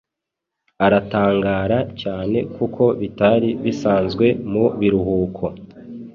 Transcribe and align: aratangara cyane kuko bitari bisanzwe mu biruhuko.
aratangara 0.85 1.77
cyane 2.01 2.37
kuko 2.55 2.83
bitari 2.99 3.49
bisanzwe 3.63 4.25
mu 4.51 4.65
biruhuko. 4.79 5.45